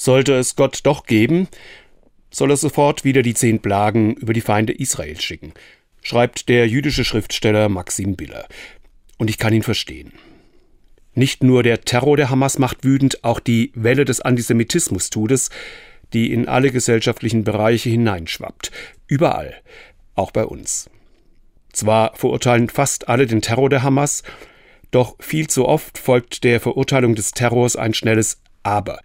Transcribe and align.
Sollte 0.00 0.32
es 0.32 0.56
Gott 0.56 0.80
doch 0.84 1.04
geben, 1.04 1.46
soll 2.30 2.50
er 2.50 2.56
sofort 2.56 3.04
wieder 3.04 3.20
die 3.20 3.34
zehn 3.34 3.60
Plagen 3.60 4.14
über 4.14 4.32
die 4.32 4.40
Feinde 4.40 4.72
Israels 4.72 5.22
schicken, 5.22 5.52
schreibt 6.00 6.48
der 6.48 6.66
jüdische 6.66 7.04
Schriftsteller 7.04 7.68
Maxim 7.68 8.16
Biller. 8.16 8.48
Und 9.18 9.28
ich 9.28 9.36
kann 9.36 9.52
ihn 9.52 9.62
verstehen. 9.62 10.14
Nicht 11.12 11.42
nur 11.42 11.62
der 11.62 11.82
Terror 11.82 12.16
der 12.16 12.30
Hamas 12.30 12.58
macht 12.58 12.82
wütend, 12.82 13.24
auch 13.24 13.40
die 13.40 13.72
Welle 13.74 14.06
des 14.06 14.22
Antisemitismus 14.22 15.10
tut 15.10 15.32
es, 15.32 15.50
die 16.14 16.32
in 16.32 16.48
alle 16.48 16.70
gesellschaftlichen 16.70 17.44
Bereiche 17.44 17.90
hineinschwappt. 17.90 18.70
Überall, 19.06 19.54
auch 20.14 20.30
bei 20.30 20.46
uns. 20.46 20.88
Zwar 21.74 22.16
verurteilen 22.16 22.70
fast 22.70 23.10
alle 23.10 23.26
den 23.26 23.42
Terror 23.42 23.68
der 23.68 23.82
Hamas, 23.82 24.22
doch 24.92 25.16
viel 25.20 25.48
zu 25.48 25.68
oft 25.68 25.98
folgt 25.98 26.42
der 26.42 26.58
Verurteilung 26.58 27.16
des 27.16 27.32
Terrors 27.32 27.76
ein 27.76 27.92
schnelles 27.92 28.40
Aber 28.62 29.00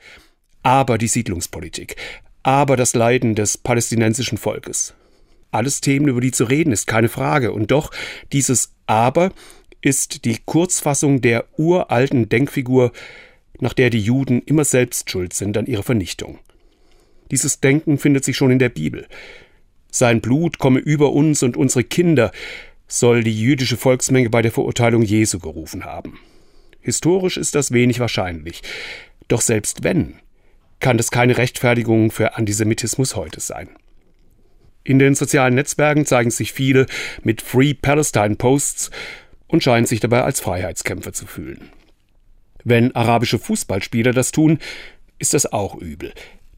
aber 0.66 0.98
die 0.98 1.08
Siedlungspolitik, 1.08 1.96
aber 2.42 2.76
das 2.76 2.96
Leiden 2.96 3.36
des 3.36 3.56
palästinensischen 3.56 4.40
Volkes. 4.40 4.96
Alles 5.52 5.80
Themen, 5.80 6.08
über 6.08 6.22
die 6.22 6.32
zu 6.32 6.46
reden 6.46 6.74
ist, 6.74 6.88
keine 6.88 7.08
Frage. 7.08 7.52
Und 7.52 7.70
doch, 7.70 7.92
dieses 8.34 8.74
Aber 8.88 9.32
ist 9.82 10.26
die 10.26 10.40
Kurzfassung 10.44 11.22
der 11.22 11.46
uralten 11.58 12.30
Denkfigur, 12.30 12.92
nach 13.60 13.74
der 13.74 13.92
die 13.92 14.00
Juden 14.00 14.42
immer 14.42 14.66
selbst 14.66 15.12
schuld 15.12 15.34
sind 15.34 15.56
an 15.56 15.68
ihrer 15.68 15.84
Vernichtung. 15.84 16.40
Dieses 17.30 17.60
Denken 17.60 18.00
findet 18.00 18.26
sich 18.26 18.36
schon 18.36 18.50
in 18.50 18.60
der 18.60 18.70
Bibel. 18.70 19.08
Sein 19.92 20.20
Blut 20.20 20.58
komme 20.58 20.80
über 20.80 21.14
uns 21.14 21.44
und 21.44 21.58
unsere 21.58 21.84
Kinder, 21.84 22.32
soll 22.88 23.24
die 23.24 23.40
jüdische 23.40 23.78
Volksmenge 23.78 24.32
bei 24.32 24.42
der 24.42 24.52
Verurteilung 24.52 25.04
Jesu 25.04 25.38
gerufen 25.38 25.86
haben. 25.86 26.20
Historisch 26.82 27.38
ist 27.38 27.54
das 27.54 27.72
wenig 27.72 28.00
wahrscheinlich. 28.00 28.64
Doch 29.28 29.42
selbst 29.42 29.84
wenn, 29.84 30.16
kann 30.80 30.98
das 30.98 31.12
keine 31.12 31.38
Rechtfertigung 31.38 32.12
für 32.12 32.36
Antisemitismus 32.36 33.16
heute 33.16 33.40
sein. 33.40 33.70
In 34.84 35.00
den 35.00 35.16
sozialen 35.16 35.56
Netzwerken 35.56 36.06
zeigen 36.06 36.32
sich 36.32 36.54
viele 36.54 36.86
mit 37.24 37.42
Free 37.42 37.74
Palestine 37.74 38.36
Posts 38.36 38.92
und 39.48 39.64
scheinen 39.64 39.88
sich 39.88 40.00
dabei 40.00 40.24
als 40.24 40.40
Freiheitskämpfer 40.40 41.12
zu 41.12 41.26
fühlen. 41.26 41.70
Wenn 42.64 42.96
arabische 42.96 43.40
Fußballspieler 43.40 44.12
das 44.12 44.32
tun, 44.32 44.60
ist 45.18 45.34
das 45.34 45.52
auch 45.52 45.76
übel. 45.76 46.14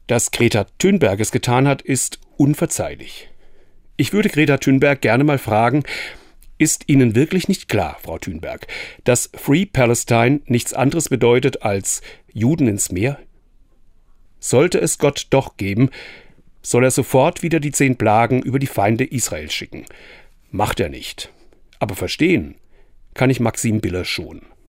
Dass 0.06 0.30
Greta 0.30 0.66
Thunberg 0.78 1.20
es 1.20 1.32
getan 1.32 1.68
hat, 1.68 1.82
ist 1.82 2.18
unverzeihlich. 2.36 3.28
Ich 3.96 4.12
würde 4.12 4.28
Greta 4.28 4.58
Thunberg 4.58 5.00
gerne 5.00 5.24
mal 5.24 5.38
fragen, 5.38 5.84
ist 6.58 6.84
Ihnen 6.88 7.14
wirklich 7.14 7.48
nicht 7.48 7.68
klar, 7.68 7.98
Frau 8.02 8.18
Thunberg, 8.18 8.66
dass 9.04 9.30
Free 9.34 9.64
Palestine 9.64 10.40
nichts 10.46 10.74
anderes 10.74 11.08
bedeutet 11.08 11.62
als 11.62 12.02
Juden 12.32 12.68
ins 12.68 12.90
Meer? 12.90 13.18
Sollte 14.40 14.78
es 14.80 14.98
Gott 14.98 15.26
doch 15.30 15.56
geben, 15.56 15.90
soll 16.62 16.84
er 16.84 16.90
sofort 16.90 17.42
wieder 17.42 17.60
die 17.60 17.72
zehn 17.72 17.96
Plagen 17.96 18.42
über 18.42 18.58
die 18.58 18.66
Feinde 18.66 19.04
Israels 19.04 19.54
schicken. 19.54 19.84
Macht 20.50 20.80
er 20.80 20.88
nicht. 20.88 21.32
Aber 21.78 21.94
verstehen 21.94 22.56
kann 23.14 23.30
ich 23.30 23.40
Maxim 23.40 23.80
Biller 23.80 24.04
schon. 24.04 24.42